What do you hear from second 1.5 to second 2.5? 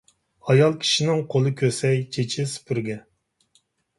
كۆسەي، چېچى